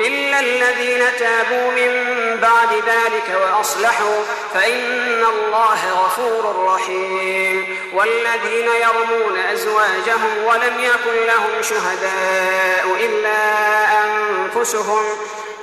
إلا 0.00 0.40
الذين 0.40 1.04
تابوا 1.18 1.70
من 1.70 1.90
بعد 2.42 2.72
ذلك 2.72 3.40
وأصلحوا 3.42 4.22
فإن 4.54 5.24
الله 5.24 5.78
غفور 6.04 6.66
رحيم. 6.74 7.78
والذين 7.94 8.68
يرمون 8.82 9.38
أزواجهم 9.38 10.44
ولم 10.44 10.74
يكن 10.80 11.26
لهم 11.26 11.62
شهداء 11.62 12.96
إلا 13.00 13.42
أنفسهم 14.04 15.04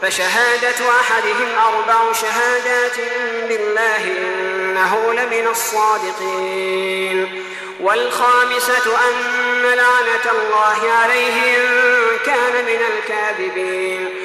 فشهادة 0.01 0.89
أحدهم 0.99 1.49
أربع 1.67 2.13
شهادات 2.13 2.97
بالله 3.49 4.03
إنه 4.03 5.13
لمن 5.13 5.47
الصادقين. 5.47 7.43
والخامسة 7.81 8.97
أن 9.09 9.61
لعنة 9.61 10.31
الله 10.31 10.91
عليه 10.91 11.57
إن 11.57 11.63
كان 12.25 12.65
من 12.65 12.79
الكاذبين. 12.93 14.24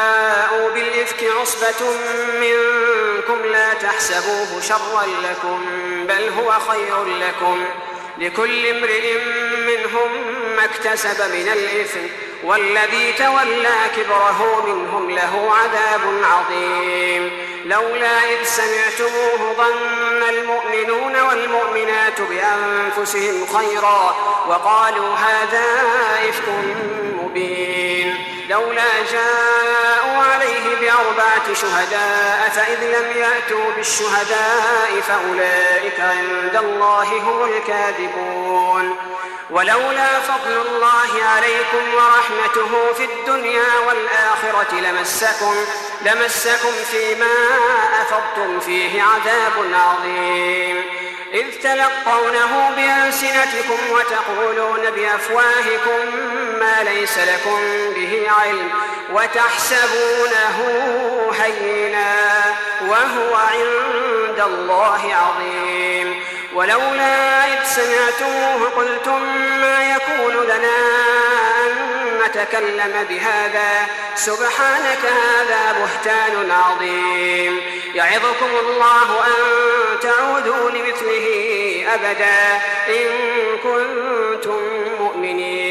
عصبة 1.41 1.89
منكم 2.39 3.45
لا 3.51 3.73
تحسبوه 3.73 4.61
شرا 4.61 5.03
لكم 5.23 5.65
بل 6.07 6.29
هو 6.29 6.51
خير 6.51 7.05
لكم. 7.05 7.65
لكل 8.17 8.67
امرئ 8.67 9.17
منهم 9.67 10.11
ما 10.55 10.65
اكتسب 10.65 11.21
من 11.21 11.47
الإثم 11.53 11.99
والذي 12.43 13.13
تولى 13.13 13.79
كبره 13.95 14.63
منهم 14.65 15.11
له 15.11 15.51
عذاب 15.53 16.01
عظيم. 16.23 17.31
لولا 17.65 18.17
إذ 18.23 18.43
سمعتموه 18.43 19.53
ظن 19.57 20.23
المؤمنون 20.29 21.21
والمؤمنات 21.21 22.21
بأنفسهم 22.21 23.45
خيرا 23.57 24.15
وقالوا 24.47 25.15
هذا 25.15 25.65
إفك 26.29 26.47
مبين. 27.23 27.90
لولا 28.51 28.91
جاءوا 29.11 30.23
عليه 30.23 30.75
بأربعة 30.81 31.53
شهداء 31.53 32.51
فإذ 32.55 32.79
لم 32.83 33.17
يأتوا 33.17 33.71
بالشهداء 33.75 35.01
فأولئك 35.07 35.99
عند 35.99 36.55
الله 36.55 37.03
هم 37.03 37.53
الكاذبون. 37.53 38.97
ولولا 39.49 40.19
فضل 40.19 40.51
الله 40.67 41.23
عليكم 41.23 41.93
ورحمته 41.93 42.93
في 42.93 43.05
الدنيا 43.05 43.79
والآخرة 43.87 44.75
لمسكم 44.75 45.55
لمسكم 46.01 46.73
فيما 46.91 47.35
أفضتم 48.01 48.59
فيه 48.59 49.03
عذاب 49.03 49.53
عظيم. 49.73 50.83
إذ 51.33 51.45
تلقونه 51.63 52.71
بألسنتكم 52.75 53.79
وتقولون 53.91 54.91
بأفواهكم 54.91 56.01
ما 56.61 56.83
ليس 56.83 57.17
لكم 57.17 57.59
به 57.95 58.27
علم 58.39 58.69
وتحسبونه 59.13 60.57
هينا 61.41 62.15
وهو 62.87 63.35
عند 63.35 64.39
الله 64.39 65.01
عظيم. 65.15 66.23
ولولا 66.53 67.45
إذ 67.45 67.63
سمعتموه 67.65 68.69
قلتم 68.69 69.21
ما 69.61 69.95
يكون 69.95 70.33
لنا 70.43 70.77
أن 71.65 71.71
نتكلم 72.25 73.05
بهذا؟ 73.09 73.87
سبحانك 74.15 75.03
هذا 75.05 75.75
بهتان 75.79 76.51
عظيم. 76.51 77.61
يعظكم 77.95 78.51
الله 78.59 79.09
أن 79.27 79.41
تعودوا 79.99 80.69
لمثله 80.69 81.27
أبدا 81.93 82.61
إن 82.87 83.07
كنتم 83.63 84.61
مؤمنين. 84.99 85.70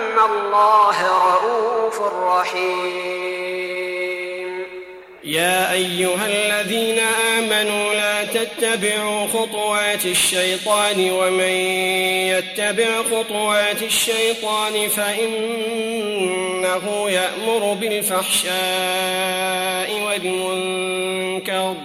الله 0.19 0.97
رؤوف 1.07 2.01
رحيم. 2.13 3.51
يا 5.23 5.71
أيها 5.71 6.25
الذين 6.27 6.99
آمنوا 7.37 7.93
لا 7.93 8.25
تتبعوا 8.25 9.27
خطوات 9.27 10.05
الشيطان 10.05 11.11
ومن 11.11 11.55
يتبع 12.33 13.03
خطوات 13.11 13.81
الشيطان 13.81 14.87
فإنه 14.89 16.05
يأمر 17.09 17.73
بالفحشاء 17.73 18.51
والمنكر. 20.05 21.75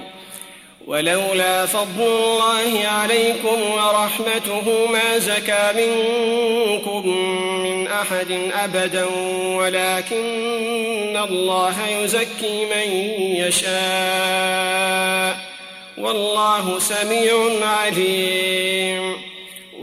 ولولا 0.87 1.67
فضل 1.67 2.03
الله 2.03 2.88
عليكم 2.88 3.73
ورحمته 3.73 4.87
ما 4.87 5.19
زكى 5.19 5.73
منكم 5.77 7.09
من 7.62 7.88
أحد 7.88 8.50
أبدا 8.65 9.05
ولكن 9.56 11.17
الله 11.31 11.88
يزكي 11.88 12.65
من 12.65 12.93
يشاء. 13.37 15.37
والله 15.99 16.79
سميع 16.79 17.35
عليم. 17.62 19.25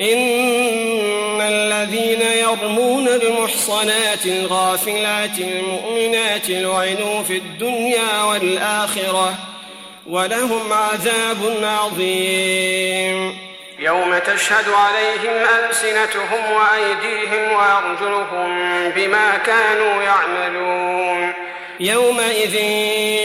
إن 0.00 1.40
الذين 1.40 2.22
يرمون 2.22 3.08
المحصنات 3.08 4.26
الغافلات 4.26 5.38
المؤمنات 5.38 6.48
لعنوا 6.48 7.22
في 7.22 7.36
الدنيا 7.36 8.22
والآخرة 8.22 9.34
ولهم 10.06 10.72
عذاب 10.72 11.58
عظيم. 11.62 13.38
يوم 13.78 14.18
تشهد 14.18 14.64
عليهم 14.68 15.46
ألسنتهم 15.64 16.52
وأيديهم 16.52 17.52
وأرجلهم 17.52 18.48
بما 18.90 19.38
كانوا 19.46 20.02
يعملون. 20.02 21.32
يومئذ 21.80 22.54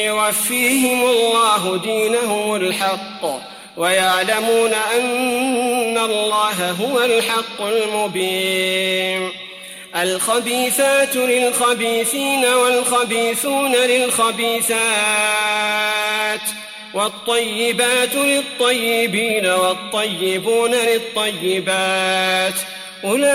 يوفيهم 0.06 1.10
الله 1.10 1.78
دينهم 1.78 2.56
الحق. 2.56 3.47
ويعلمون 3.78 4.74
أن 4.74 5.98
الله 5.98 6.72
هو 6.72 7.02
الحق 7.02 7.62
المبين. 7.62 9.32
الخبيثات 9.96 11.16
للخبيثين 11.16 12.46
والخبيثون 12.46 13.76
للخبيثات 13.76 14.78
والطيبات 16.94 18.16
للطيبين 18.16 19.46
والطيبون 19.46 20.72
للطيبات. 20.72 22.54
أولئك 23.04 23.30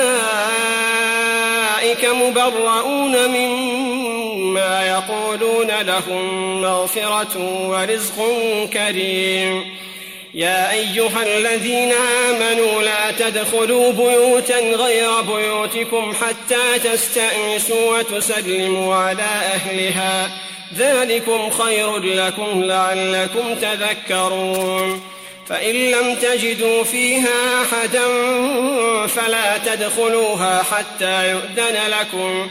مبرؤون 2.05 3.29
مما 3.29 4.87
يقولون 4.87 5.71
لهم 5.81 6.63
مغفرة 6.63 7.39
ورزق 7.69 8.17
كريم. 8.73 9.83
يا 10.35 10.73
أيها 10.73 11.23
الذين 11.23 11.93
آمنوا 12.29 12.83
لا 12.83 13.11
تدخلوا 13.19 13.93
بيوتا 13.93 14.59
غير 14.59 15.21
بيوتكم 15.21 16.15
حتى 16.15 16.79
تستأنسوا 16.85 17.99
وتسلموا 17.99 18.95
على 18.95 19.23
أهلها. 19.23 20.31
ذلكم 20.79 21.51
خير 21.51 21.99
لكم 21.99 22.63
لعلكم 22.65 23.55
تذكرون. 23.55 25.03
فإن 25.49 25.75
لم 25.75 26.15
تجدوا 26.15 26.85
فيها 26.85 27.63
أحدا 27.63 28.07
فلا 29.07 29.59
تدخلوها 29.59 30.63
حتى 30.63 31.31
يؤذن 31.31 31.79
لكم. 32.01 32.51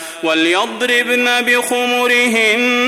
وليضربن 0.23 1.41
بخمرهن 1.41 2.79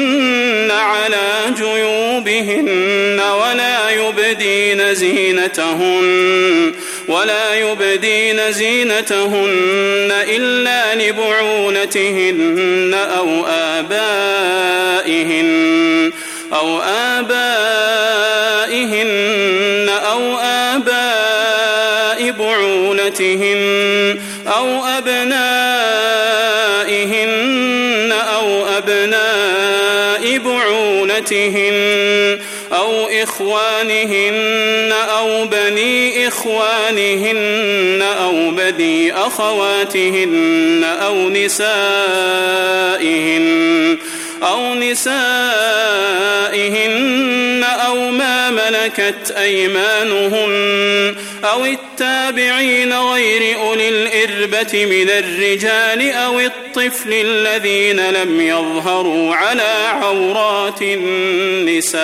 على 0.72 1.32
جيوبهن 1.58 3.22
ولا 3.22 3.90
يبدين 3.90 4.94
زينتهن 4.94 6.74
ولا 7.08 7.54
يبدين 7.56 8.52
زينتهن 8.52 10.12
إلا 10.30 10.96
لبعولتهن 10.96 12.94
أو 13.18 13.46
آبائهن 13.48 14.64
أو 16.54 16.82
آبائهن 16.82 18.33
إخوانهن 33.24 34.92
أو 34.92 35.46
بني 35.46 36.28
إخوانهن 36.28 38.02
أو 38.02 38.52
بني 38.52 39.14
أخواتهن 39.14 40.84
أو 40.84 41.30
نسائهن 41.30 42.54
أو 44.44 44.74
نسائهن 44.76 45.24
أو 47.64 48.12
ما 48.12 48.50
ملكت 48.50 49.32
أيمانهن 49.32 51.16
أو 51.44 51.66
التابعين 51.66 52.94
غير 52.94 53.60
أولي 53.60 53.90
الإربة 53.90 54.86
من 54.86 55.10
الرجال 55.10 56.12
أو 56.12 56.40
الطفل 56.40 57.14
الذين 57.14 58.10
لم 58.10 58.42
يظهروا 58.42 59.36
على 59.36 59.88
عورات 60.02 60.82
النساء 60.82 62.04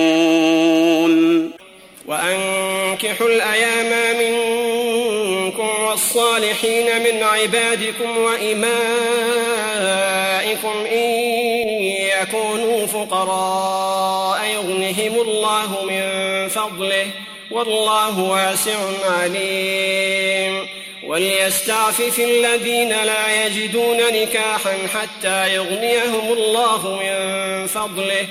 عبادكم 7.41 8.17
وإمائكم 8.17 8.85
إن 10.91 11.09
يكونوا 12.21 12.85
فقراء 12.85 14.45
يغنهم 14.45 15.21
الله 15.21 15.85
من 15.85 16.03
فضله 16.47 17.07
والله 17.51 18.19
واسع 18.19 18.77
عليم. 19.03 20.67
وليستعفف 21.07 22.19
الذين 22.19 22.89
لا 22.89 23.45
يجدون 23.45 23.97
نكاحا 23.97 24.77
حتى 24.93 25.55
يغنيهم 25.55 26.33
الله 26.33 26.99
من 27.03 27.67
فضله. 27.67 28.27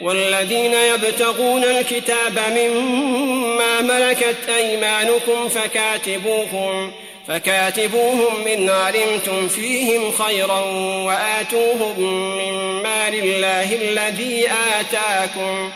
والذين 0.00 0.74
يبتغون 0.74 1.64
الكتاب 1.64 2.38
مما 2.50 3.80
ملكت 3.80 4.48
أيمانكم 4.56 5.48
فكاتبوهم. 5.48 6.92
فكاتبوهم 7.28 8.46
إن 8.46 8.70
علمتم 8.70 9.48
فيهم 9.48 10.12
خيرا 10.12 10.60
وآتوهم 11.04 12.00
من 12.38 12.82
مال 12.82 13.14
الله 13.14 13.74
الذي 13.74 14.48
آتاكم. 14.80 15.70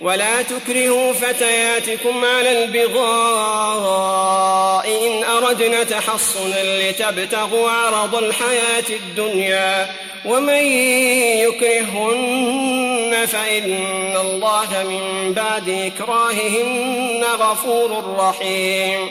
ولا 0.00 0.42
تكرهوا 0.42 1.12
فتياتكم 1.12 2.24
على 2.24 2.64
البغاء 2.64 3.04
إن 5.06 5.24
أردنا 5.24 5.84
تحصنا 5.84 6.90
لتبتغوا 6.90 7.70
عرض 7.70 8.14
الحياة 8.14 8.84
الدنيا. 8.90 9.90
ومن 10.24 10.62
يكرهن 11.44 13.26
فإن 13.26 14.16
الله 14.16 14.84
من 14.88 15.32
بعد 15.32 15.68
إكراههن 15.68 17.24
غفور 17.24 18.16
رحيم. 18.18 19.10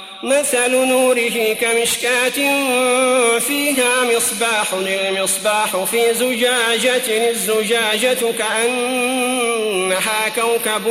مثل 0.23 0.71
نوره 0.71 1.53
كمشكاة 1.53 2.29
فيها 3.39 4.03
مصباح 4.15 4.73
المصباح 4.73 5.83
في 5.83 6.13
زجاجة 6.13 7.29
الزجاجة 7.29 8.31
كأنها 8.37 10.29
كوكب 10.35 10.83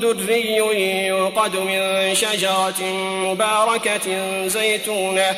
دري 0.00 0.56
يوقد 1.06 1.56
من 1.56 2.14
شجرة 2.14 2.82
مباركة 3.12 4.46
زيتونة 4.46 5.36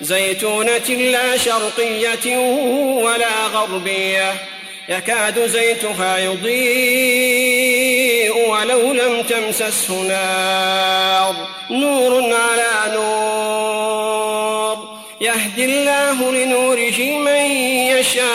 زيتونة 0.00 0.88
لا 0.88 1.36
شرقية 1.36 2.36
ولا 3.02 3.46
غربية. 3.52 4.34
يكاد 4.88 5.46
زيتها 5.46 6.18
يضيء 6.18 7.56
ولو 8.48 8.92
لم 8.92 9.22
تمسسه 9.22 10.02
نار. 10.02 11.55
نور 11.70 12.34
على 12.34 12.94
نور. 12.94 14.78
يهدي 15.20 15.64
الله 15.64 16.32
لنوره 16.32 17.00
من 17.00 17.50
يشاء. 17.96 18.26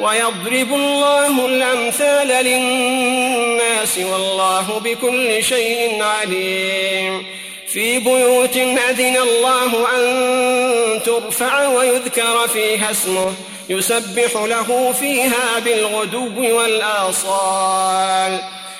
ويضرب 0.00 0.74
الله 0.74 1.46
الأمثال 1.46 2.28
للناس 2.28 3.98
والله 3.98 4.80
بكل 4.84 5.44
شيء 5.44 6.02
عليم. 6.02 7.26
في 7.72 7.98
بيوت 7.98 8.56
أذن 8.56 9.16
الله 9.16 9.96
أن 9.96 11.02
ترفع 11.02 11.68
ويذكر 11.68 12.48
فيها 12.48 12.90
اسمه. 12.90 13.34
يسبح 13.68 14.36
له 14.36 14.94
فيها 15.00 15.58
بالغدو 15.64 16.58
والآصال. 16.58 18.40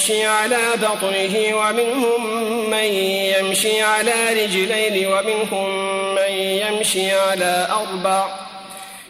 يمشي 0.00 0.26
على 0.26 0.58
بطنه 0.76 1.56
ومنهم 1.56 2.70
من 2.70 2.84
يمشي 2.84 3.82
على 3.82 4.44
رجلين 4.44 5.06
ومنهم 5.12 6.14
من 6.14 6.32
يمشي 6.32 7.12
على 7.12 7.68
أربع. 7.70 8.28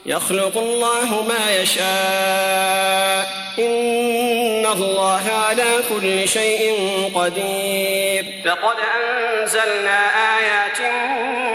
يخلق 0.06 0.58
الله 0.58 1.22
ما 1.28 1.50
يشاء. 1.62 3.26
إن 3.58 4.66
الله 4.66 5.22
على 5.48 5.76
كل 5.88 6.28
شيء 6.28 6.74
قدير. 7.14 8.24
لقد 8.44 8.76
أنزلنا 8.96 10.10
آيات 10.38 10.92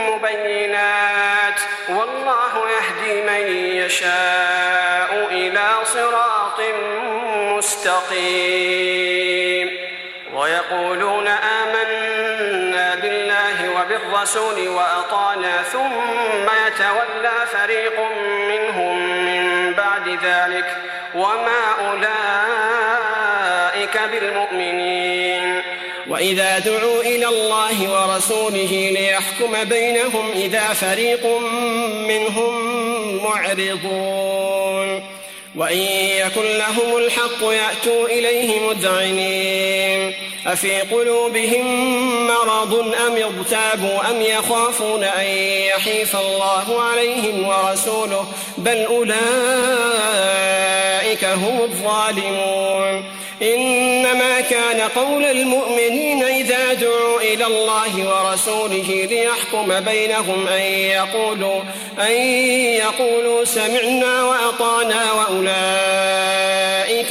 مبينات. 0.09 1.59
والله 1.89 2.53
يهدي 2.69 3.21
من 3.21 3.57
يشاء 3.75 5.27
إلى 5.31 5.73
صراط 5.93 6.61
مستقيم. 7.57 9.14
ويقولون 10.71 11.27
آمنا 11.27 12.95
بالله 12.95 13.69
وبالرسول 13.69 14.67
وأطعنا 14.67 15.63
ثم 15.63 16.49
يتولى 16.67 17.47
فريق 17.53 17.99
منهم 18.49 19.25
من 19.25 19.73
بعد 19.73 20.09
ذلك. 20.09 20.65
وما 21.15 21.89
أولئك 21.89 23.99
بالمؤمنين. 24.11 25.61
وإذا 26.07 26.59
دعوا 26.59 27.01
إلى 27.01 27.27
الله 27.27 27.91
ورسوله 27.91 28.89
ليحكم 28.91 29.63
بينهم 29.63 30.31
إذا 30.31 30.73
فريق 30.73 31.25
منهم 32.07 32.55
معرضون. 33.23 35.03
وإن 35.55 35.77
يكن 35.77 36.41
لهم 36.41 36.97
الحق 36.97 37.43
يأتوا 37.43 38.07
إليه 38.07 38.69
مذعنين. 38.69 40.15
أفي 40.45 40.81
قلوبهم 40.81 41.65
مرض 42.27 42.93
أم 43.07 43.13
ارتابوا 43.17 44.09
أم 44.09 44.21
يخافون 44.21 45.03
أن 45.03 45.25
يحيف 45.67 46.15
الله 46.15 46.81
عليهم 46.81 47.47
ورسوله 47.47 48.25
بل 48.57 48.85
أولئك 48.85 49.15
هم 51.25 51.61
الظالمون 51.61 53.05
إنما 53.41 54.41
كان 54.41 54.81
قول 54.81 55.25
المؤمنين 55.25 56.23
إذا 56.23 56.73
دعوا 56.73 57.21
إلى 57.21 57.45
الله 57.45 58.09
ورسوله 58.09 59.07
ليحكم 59.09 59.79
بينهم 59.79 60.47
أن 60.47 60.61
يقولوا 60.61 61.61
أن 61.99 62.11
يقولوا 62.81 63.45
سمعنا 63.45 64.23
وأطعنا 64.23 65.11
وأولئك 65.13 65.45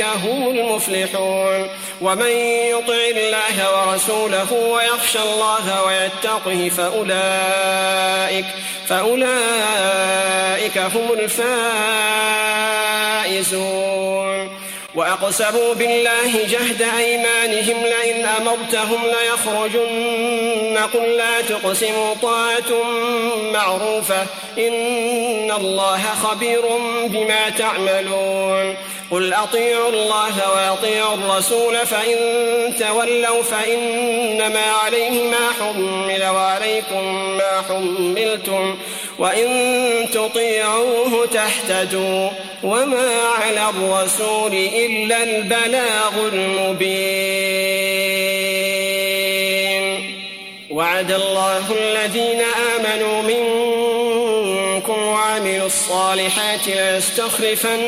هم 0.02 0.48
المفلحون 0.48 1.68
ومن 2.00 2.30
يطع 2.74 2.94
الله 3.16 3.56
ورسوله 3.74 4.52
ويخشى 4.52 5.18
الله 5.18 5.84
ويتقه 5.84 6.70
فأولئك 6.76 8.46
فأولئك 8.88 10.78
هم 10.78 11.12
الفائزون. 13.24 14.64
وأقسموا 14.94 15.74
بالله 15.74 16.46
جهد 16.48 16.82
أيمانهم 16.98 17.84
لئن 17.84 18.24
أمرتهم 18.24 19.00
ليخرجن 19.04 20.78
قل 20.94 21.16
لا 21.16 21.40
تقسموا 21.40 22.14
طاعة 22.22 22.82
معروفة. 23.52 24.26
إن 24.58 25.50
الله 25.50 26.02
خبير 26.22 26.62
بما 27.06 27.48
تعملون. 27.58 28.76
قل 29.10 29.34
أطيعوا 29.34 29.88
الله 29.88 30.52
وأطيعوا 30.54 31.14
الرسول 31.14 31.86
فإن 31.86 32.16
تولوا 32.78 33.42
فإنما 33.42 34.62
عليه 34.84 35.22
ما 35.22 35.52
حمل 35.60 36.24
وعليكم 36.24 37.14
ما 37.36 37.62
حملتم 37.68 38.78
وإن 39.18 39.48
تطيعوه 40.12 41.26
تهتدوا 41.26 42.30
وما 42.62 43.20
على 43.42 43.70
الرسول 43.70 44.52
إلا 44.54 45.22
البلاغ 45.22 46.28
المبين 46.32 47.74
وعد 50.70 51.10
الله 51.12 51.64
الذين 51.72 52.42
آمنوا 52.76 53.22
منكم 53.22 54.03
وعملوا 55.14 55.66
الصالحات 55.66 56.66
ليستخلفنهم 56.66 57.84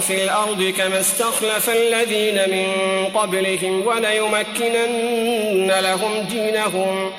في 0.00 0.24
الأرض 0.24 0.62
كما 0.78 1.00
استخلف 1.00 1.70
الذين 1.70 2.34
من 2.50 2.68
قبلهم 3.14 3.86
وليمكنن 3.86 5.72
لهم 5.80 6.20
دينهم. 6.20 7.12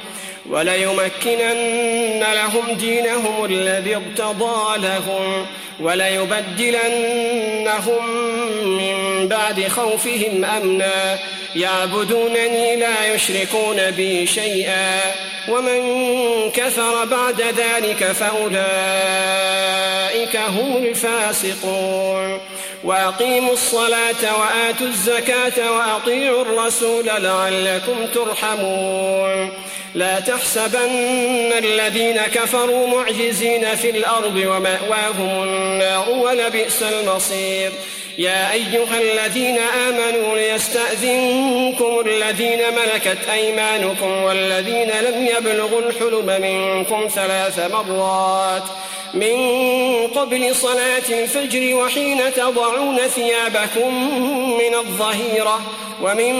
وليمكنن 0.51 2.25
لهم 2.33 2.73
دينهم 2.73 3.45
الذي 3.45 3.95
ارتضى 3.95 4.77
لهم 4.77 5.45
وليبدلنهم 5.79 7.01
من 8.65 9.27
بعد 9.27 9.67
خوفهم 9.67 10.45
أمنا. 10.45 11.19
يعبدونني 11.55 12.75
لا 12.75 13.13
يشركون 13.13 13.91
بي 13.91 14.27
شيئا. 14.27 14.99
ومن 15.49 15.81
كفر 16.51 17.05
بعد 17.05 17.41
ذلك 17.41 18.11
فأولئك 18.11 18.65
هم 20.35 20.77
الفاسقون. 20.77 22.39
وأقيموا 22.83 23.53
الصلاة 23.53 24.39
وآتوا 24.39 24.87
الزكاة 24.87 25.71
وأطيعوا 25.71 26.41
الرسول 26.41 27.05
لعلكم 27.05 28.05
ترحمون. 28.13 29.51
لا 29.95 30.19
تحسبن 30.19 31.53
الذين 31.57 32.17
كفروا 32.17 32.87
معجزين 32.87 33.75
في 33.75 33.89
الأرض 33.89 34.35
ومأواهم 34.35 35.43
النار 35.43 36.09
ولبئس 36.09 36.83
المصير. 36.83 37.71
يا 38.17 38.51
أيها 38.51 39.01
الذين 39.01 39.57
آمنوا 39.57 40.37
ليستأذنكم 40.37 41.99
الذين 42.05 42.59
ملكت 42.75 43.29
أيمانكم 43.33 44.23
والذين 44.23 44.89
لم 44.89 45.27
يبلغوا 45.37 45.81
الحلم 45.81 46.41
منكم 46.41 47.07
ثلاث 47.15 47.59
مرات. 47.71 48.63
من 49.13 49.37
قبل 50.07 50.55
صلاة 50.55 51.09
الفجر 51.09 51.75
وحين 51.75 52.33
تضعون 52.33 52.97
ثيابكم 52.97 53.93
من 54.57 54.75
الظهيرة 54.75 55.61
ومن 56.03 56.33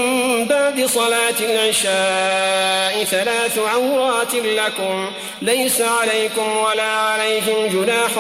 بعد 0.46 0.86
صلاة 0.86 1.40
العشاء 1.40 3.04
ثلاث 3.04 3.60
عورات 3.60 4.36
لكم 4.36 5.12
ليس 5.42 5.82
عليكم 5.82 6.58
ولا 6.58 6.84
عليهم 6.84 7.68
جناح 7.68 8.12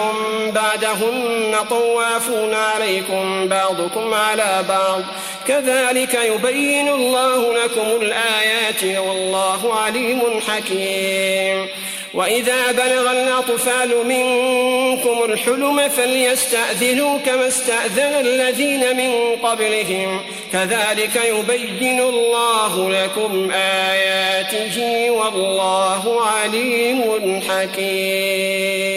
بعدهن 0.47 1.55
طوافون 1.69 2.53
عليكم 2.53 3.47
بعضكم 3.47 4.13
على 4.13 4.65
بعض. 4.69 5.01
كذلك 5.47 6.13
يبين 6.13 6.87
الله 6.87 7.53
لكم 7.53 8.01
الآيات 8.01 8.83
والله 8.83 9.75
عليم 9.75 10.21
حكيم. 10.47 11.67
وإذا 12.13 12.71
بلغ 12.71 13.11
الأطفال 13.11 14.07
منكم 14.07 15.23
الحلم 15.23 15.89
فليستأذنوا 15.89 17.17
كما 17.25 17.47
استأذن 17.47 18.19
الذين 18.19 18.97
من 18.97 19.35
قبلهم. 19.35 20.21
كذلك 20.53 21.15
يبين 21.15 21.99
الله 21.99 22.89
لكم 22.89 23.51
آياته 23.51 25.09
والله 25.11 26.21
عليم 26.21 27.41
حكيم. 27.49 28.91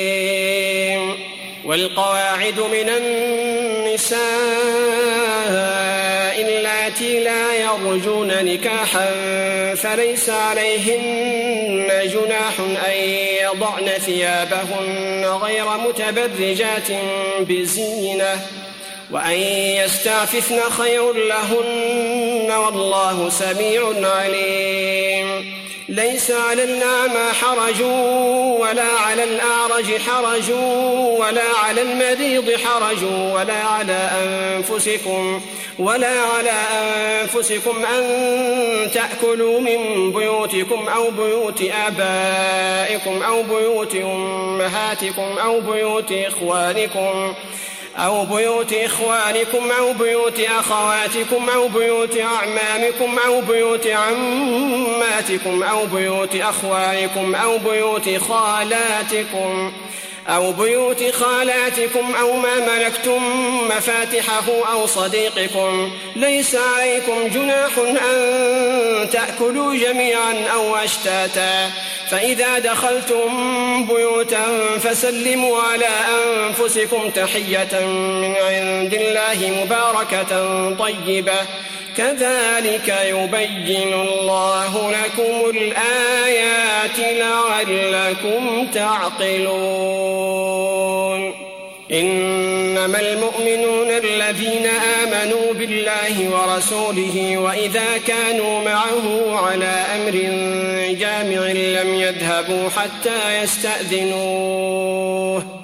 والقواعد 1.64 2.60
من 2.60 2.88
النساء 2.88 4.24
اللاتي 6.38 7.24
لا 7.24 7.54
يرجون 7.54 8.44
نكاحا 8.44 9.10
فليس 9.74 10.30
عليهن 10.30 11.88
جناح 12.04 12.60
أن 12.86 13.00
يضعن 13.42 13.86
ثيابهن 13.86 15.24
غير 15.24 15.64
متبرجات 15.64 16.88
بزينة 17.40 18.40
وأن 19.10 19.38
يستعففن 19.84 20.60
خير 20.70 21.12
لهن 21.12 22.52
والله 22.52 23.28
سميع 23.30 23.92
عليم. 24.02 25.54
ليس 25.88 26.30
على 26.30 26.64
الأعمى 26.64 27.32
حرج 27.40 27.82
ولا 28.60 28.88
على 29.06 29.24
الأعرج 29.24 29.98
حرج 30.00 30.50
ولا 31.18 31.48
على 31.64 31.82
المريض 31.82 32.50
حرج 32.64 33.04
ولا 33.34 33.54
على 33.54 34.10
أنفسكم. 34.24 35.42
ولا 35.78 36.20
على 36.20 36.52
أنفسكم 37.22 37.84
أن 37.84 38.90
تأكلوا 38.90 39.60
من 39.60 40.12
بيوتكم 40.12 40.88
أو 40.88 41.10
بيوت 41.10 41.62
آبائكم 41.86 43.22
أو 43.22 43.42
بيوت 43.42 43.94
أمهاتكم 43.94 45.38
أو 45.44 45.60
بيوت 45.60 46.12
إخوانكم 46.12 47.34
أو 47.96 48.24
بيوت 48.24 48.72
إخوانكم 48.72 49.70
أو 49.78 49.92
بيوت 49.92 50.40
أخواتكم 50.40 51.48
أو 51.54 51.68
بيوت 51.68 52.18
أعمامكم 52.18 53.18
أو 53.26 53.40
بيوت 53.40 53.86
عماتكم 53.86 55.62
أو 55.62 55.86
بيوت 55.86 56.36
أخوانكم 56.36 57.34
أو 57.34 57.58
بيوت 57.58 58.18
خالاتكم 58.18 59.72
أو 60.28 60.52
بيوت 60.52 61.10
خالاتكم 61.10 62.14
أو 62.14 62.36
ما 62.36 62.54
ملكتم 62.76 63.22
مفاتحه 63.68 64.72
أو 64.72 64.86
صديقكم 64.86 65.92
ليس 66.16 66.56
عليكم 66.56 67.28
جناح 67.28 67.78
أن 67.78 69.10
تأكلوا 69.12 69.74
جميعا 69.74 70.34
أو 70.54 70.76
أشتاتا. 70.76 71.70
فإذا 72.10 72.58
دخلتم 72.58 73.28
بيوتا 73.86 74.78
فسلموا 74.78 75.62
على 75.62 75.88
أنفسكم 76.24 77.10
تحية 77.10 77.86
من 77.86 78.34
عند 78.36 78.94
الله 78.94 79.64
مباركة 79.64 80.74
طيبة. 80.74 81.38
كذلك 81.96 82.88
يبين 82.88 83.94
الله 83.94 84.90
لكم 84.90 85.50
الآيات 85.50 86.98
لعلكم 86.98 88.66
تعقلون. 88.74 90.54
إنما 91.92 93.00
المؤمنون 93.00 93.90
الذين 93.90 94.66
آمنوا 95.02 95.52
بالله 95.52 96.30
ورسوله 96.30 97.38
وإذا 97.38 97.98
كانوا 98.06 98.64
معه 98.64 99.36
على 99.46 99.84
أمر 99.96 100.12
جامع 100.98 101.46
لم 101.52 101.94
يذهبوا 101.94 102.68
حتى 102.68 103.42
يستأذنوه. 103.42 105.63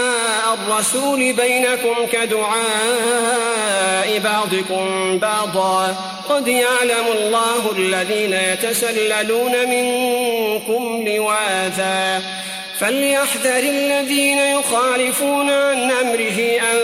الرسول 0.53 1.33
بينكم 1.33 1.95
كدعاء 2.11 4.19
بعضكم 4.19 5.19
بعضا. 5.19 5.95
قد 6.29 6.47
يعلم 6.47 7.05
الله 7.17 7.71
الذين 7.77 8.33
يتسللون 8.33 9.69
منكم 9.69 11.03
لواذا. 11.07 12.21
فليحذر 12.79 13.59
الذين 13.59 14.37
يخالفون 14.37 15.49
عن 15.49 15.91
أمره 15.91 16.59
أن 16.71 16.77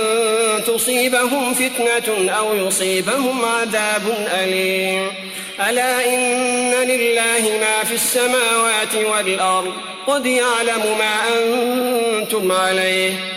تصيبهم 0.64 1.54
فتنة 1.54 2.32
أو 2.32 2.56
يصيبهم 2.56 3.46
عذاب 3.46 4.28
أليم. 4.44 5.12
ألا 5.70 6.06
إن 6.06 6.72
لله 6.72 7.60
ما 7.62 7.84
في 7.84 7.96
السماوات 7.96 8.96
والأرض. 8.96 9.74
قد 10.08 10.26
يعلم 10.26 10.98
ما 11.00 11.16
أنتم 11.38 12.52
عليه. 12.52 13.37